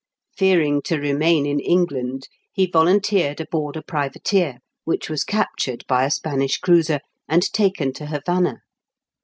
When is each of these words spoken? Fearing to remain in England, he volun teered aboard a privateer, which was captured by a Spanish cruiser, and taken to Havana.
Fearing 0.35 0.81
to 0.85 0.97
remain 0.97 1.45
in 1.45 1.59
England, 1.59 2.27
he 2.51 2.65
volun 2.65 3.03
teered 3.03 3.39
aboard 3.39 3.75
a 3.75 3.83
privateer, 3.83 4.57
which 4.83 5.11
was 5.11 5.23
captured 5.23 5.85
by 5.87 6.05
a 6.05 6.09
Spanish 6.09 6.57
cruiser, 6.57 7.01
and 7.27 7.43
taken 7.53 7.93
to 7.93 8.07
Havana. 8.07 8.63